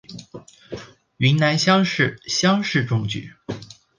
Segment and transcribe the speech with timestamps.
[1.17, 3.31] 云南乡试乡试中举。